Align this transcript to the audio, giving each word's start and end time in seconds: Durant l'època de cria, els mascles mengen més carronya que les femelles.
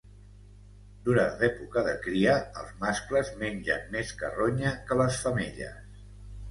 Durant 1.09 1.35
l'època 1.41 1.83
de 1.89 1.93
cria, 2.07 2.35
els 2.63 2.73
mascles 2.87 3.31
mengen 3.45 3.87
més 3.99 4.17
carronya 4.25 4.75
que 4.91 5.01
les 5.05 5.23
femelles. 5.27 6.07